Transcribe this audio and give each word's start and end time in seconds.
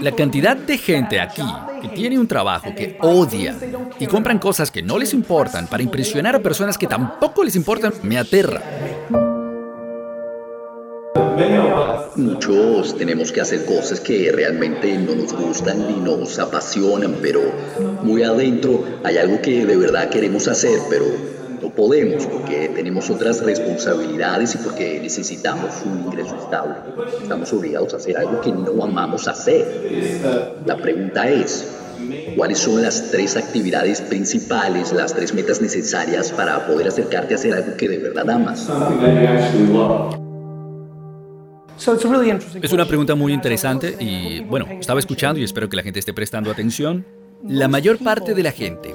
La 0.00 0.12
cantidad 0.12 0.56
de 0.56 0.78
gente 0.78 1.20
aquí 1.20 1.42
que 1.82 1.88
tiene 1.88 2.18
un 2.18 2.28
trabajo 2.28 2.72
que 2.74 2.96
odia 3.00 3.56
y 3.98 4.06
compran 4.06 4.38
cosas 4.38 4.70
que 4.70 4.82
no 4.82 4.98
les 4.98 5.12
importan 5.12 5.66
para 5.66 5.82
impresionar 5.82 6.36
a 6.36 6.40
personas 6.40 6.78
que 6.78 6.86
tampoco 6.86 7.42
les 7.42 7.56
importan 7.56 7.92
me 8.02 8.16
aterra. 8.16 8.62
Muchos 12.16 12.96
tenemos 12.96 13.32
que 13.32 13.40
hacer 13.40 13.64
cosas 13.64 13.98
que 13.98 14.30
realmente 14.30 14.96
no 14.98 15.16
nos 15.16 15.32
gustan 15.32 15.88
ni 15.88 15.96
nos 15.96 16.38
apasionan, 16.38 17.16
pero 17.20 17.40
muy 18.02 18.22
adentro 18.22 18.84
hay 19.02 19.18
algo 19.18 19.42
que 19.42 19.66
de 19.66 19.76
verdad 19.76 20.10
queremos 20.10 20.46
hacer, 20.46 20.78
pero 20.88 21.06
no 21.64 21.70
podemos 21.70 22.26
porque 22.26 22.70
tenemos 22.74 23.08
otras 23.08 23.42
responsabilidades 23.42 24.54
y 24.54 24.58
porque 24.58 25.00
necesitamos 25.00 25.70
un 25.84 26.04
ingreso 26.04 26.36
estable. 26.36 26.74
Estamos 27.22 27.52
obligados 27.52 27.94
a 27.94 27.96
hacer 27.96 28.18
algo 28.18 28.40
que 28.40 28.52
no 28.52 28.84
amamos 28.84 29.26
hacer. 29.26 30.60
La 30.66 30.76
pregunta 30.76 31.28
es, 31.28 31.66
¿cuáles 32.36 32.58
son 32.58 32.82
las 32.82 33.10
tres 33.10 33.36
actividades 33.36 34.02
principales, 34.02 34.92
las 34.92 35.14
tres 35.14 35.32
metas 35.32 35.62
necesarias 35.62 36.32
para 36.32 36.66
poder 36.66 36.88
acercarte 36.88 37.34
a 37.34 37.36
hacer 37.36 37.54
algo 37.54 37.76
que 37.76 37.88
de 37.88 37.98
verdad 37.98 38.28
amas? 38.28 38.68
Es 42.62 42.72
una 42.72 42.86
pregunta 42.86 43.14
muy 43.14 43.32
interesante 43.32 43.96
y 43.98 44.40
bueno, 44.40 44.66
estaba 44.78 45.00
escuchando 45.00 45.40
y 45.40 45.44
espero 45.44 45.68
que 45.70 45.76
la 45.76 45.82
gente 45.82 45.98
esté 45.98 46.12
prestando 46.12 46.50
atención. 46.50 47.06
La 47.42 47.68
mayor 47.68 47.98
parte 47.98 48.34
de 48.34 48.42
la 48.42 48.52
gente 48.52 48.94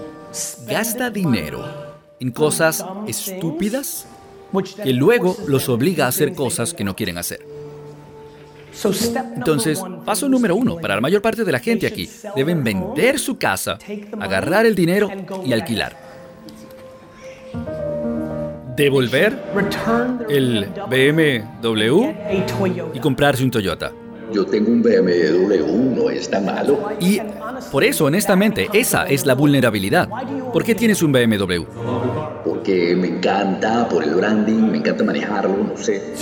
gasta 0.68 1.10
dinero 1.10 1.79
en 2.20 2.32
cosas 2.32 2.86
estúpidas 3.08 4.08
que 4.84 4.94
luego 4.94 5.38
los 5.48 5.70
obliga 5.70 6.06
a 6.06 6.10
hacer 6.10 6.34
cosas 6.34 6.74
que 6.74 6.84
no 6.84 6.96
quieren 6.96 7.18
hacer. 7.18 7.46
Entonces, 9.36 9.82
paso 10.06 10.30
número 10.30 10.56
uno, 10.56 10.78
para 10.78 10.96
la 10.96 11.02
mayor 11.02 11.22
parte 11.22 11.44
de 11.44 11.52
la 11.52 11.60
gente 11.60 11.88
aquí, 11.88 12.10
deben 12.36 12.64
vender 12.64 13.20
su 13.20 13.38
casa, 13.38 13.78
agarrar 14.20 14.66
el 14.66 14.76
dinero 14.76 15.10
y 15.46 15.54
alquilar 15.54 16.10
devolver 18.80 19.38
el 20.30 20.70
BMW 20.90 22.14
y 22.94 23.00
comprarse 23.02 23.44
un 23.44 23.52
Toyota. 23.52 23.92
Yo 24.32 24.46
tengo 24.46 24.72
un 24.72 24.82
BMW, 24.82 25.96
no 25.96 26.10
es 26.10 26.30
tan 26.30 26.46
malo. 26.46 26.90
Y 27.00 27.20
por 27.72 27.84
eso, 27.84 28.06
honestamente, 28.06 28.70
esa 28.74 29.06
es 29.06 29.26
la 29.26 29.34
vulnerabilidad. 29.34 30.08
¿Por 30.54 30.64
qué 30.64 30.76
tienes 30.76 31.02
un 31.02 31.12
BMW? 31.12 31.64
Porque 32.44 32.96
me 32.96 33.08
encanta, 33.08 33.88
por 33.88 34.04
el 34.04 34.16
branding, 34.16 34.72
me 34.72 34.78
encanta 34.78 35.04
manejarlo, 35.04 35.58
no 35.58 35.78
sé. 35.78 36.14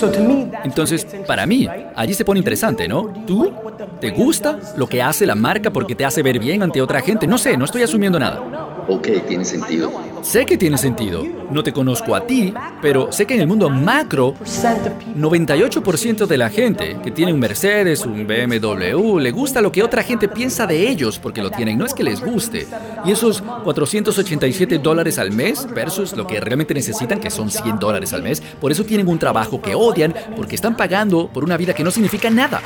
Entonces, 0.63 1.05
para 1.25 1.45
mí, 1.45 1.67
allí 1.95 2.13
se 2.13 2.25
pone 2.25 2.39
interesante, 2.39 2.87
¿no? 2.87 3.13
¿Tú 3.25 3.51
te 3.99 4.11
gusta 4.11 4.59
lo 4.77 4.87
que 4.87 5.01
hace 5.01 5.25
la 5.25 5.35
marca 5.35 5.71
porque 5.71 5.95
te 5.95 6.05
hace 6.05 6.23
ver 6.23 6.39
bien 6.39 6.63
ante 6.63 6.81
otra 6.81 7.01
gente? 7.01 7.27
No 7.27 7.37
sé, 7.37 7.57
no 7.57 7.65
estoy 7.65 7.83
asumiendo 7.83 8.19
nada. 8.19 8.41
Ok, 8.89 9.09
tiene 9.27 9.43
sentido. 9.43 9.91
Sé 10.21 10.45
que 10.45 10.57
tiene 10.57 10.77
sentido. 10.77 11.25
No 11.51 11.61
te 11.61 11.73
conozco 11.73 12.15
a 12.15 12.25
ti, 12.25 12.53
pero 12.81 13.11
sé 13.11 13.25
que 13.25 13.33
en 13.33 13.41
el 13.41 13.47
mundo 13.47 13.69
macro, 13.69 14.33
98% 14.35 16.25
de 16.25 16.37
la 16.37 16.49
gente 16.49 16.97
que 17.03 17.11
tiene 17.11 17.33
un 17.33 17.39
Mercedes, 17.39 18.05
un 18.05 18.25
BMW, 18.25 19.19
le 19.19 19.31
gusta 19.31 19.61
lo 19.61 19.71
que 19.71 19.83
otra 19.83 20.03
gente 20.03 20.29
piensa 20.29 20.65
de 20.65 20.87
ellos 20.87 21.19
porque 21.19 21.41
lo 21.41 21.51
tienen. 21.51 21.77
No 21.77 21.85
es 21.85 21.93
que 21.93 22.03
les 22.03 22.21
guste. 22.21 22.65
Y 23.03 23.11
esos 23.11 23.41
487 23.41 24.77
dólares 24.79 25.19
al 25.19 25.31
mes 25.31 25.67
versus 25.73 26.15
lo 26.15 26.25
que 26.25 26.39
realmente 26.39 26.73
necesitan, 26.73 27.19
que 27.19 27.29
son 27.29 27.51
100 27.51 27.79
dólares 27.79 28.13
al 28.13 28.23
mes, 28.23 28.41
por 28.61 28.71
eso 28.71 28.85
tienen 28.85 29.09
un 29.09 29.19
trabajo 29.19 29.61
que 29.61 29.75
odian 29.75 30.13
porque 30.35 30.55
están 30.55 30.77
pagando 30.77 31.27
por 31.27 31.43
una 31.43 31.57
vida 31.57 31.73
que 31.73 31.83
no 31.83 31.91
significa 31.91 32.29
nada. 32.29 32.61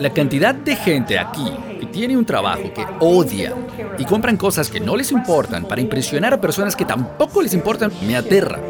La 0.00 0.10
cantidad 0.10 0.54
de 0.54 0.76
gente 0.76 1.18
aquí 1.18 1.52
tiene 1.96 2.14
un 2.14 2.26
trabajo 2.26 2.74
que 2.74 2.84
odia 3.00 3.54
y 3.96 4.04
compran 4.04 4.36
cosas 4.36 4.68
que 4.68 4.80
no 4.80 4.96
les 4.96 5.12
importan 5.12 5.64
para 5.64 5.80
impresionar 5.80 6.34
a 6.34 6.40
personas 6.42 6.76
que 6.76 6.84
tampoco 6.84 7.40
les 7.40 7.54
importan 7.54 7.90
me 8.06 8.14
aterra. 8.14 8.60